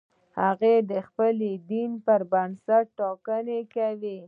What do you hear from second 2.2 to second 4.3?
بنسټ ټاکنه کوي.